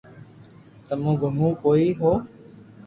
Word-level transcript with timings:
تمي 0.87 1.13
گمو 1.21 1.49
ڪوي 1.63 1.87
ھو 1.99 2.11